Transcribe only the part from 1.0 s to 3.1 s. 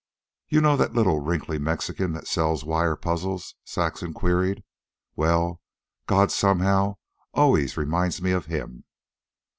wrinkly Mexican that sells wire